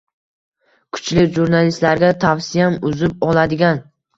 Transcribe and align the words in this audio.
Kuchli 0.95 1.25
jurnalistlarga 1.35 2.11
tavsiyam- 2.27 2.81
uzib 2.93 3.25
oladigan 3.31 3.87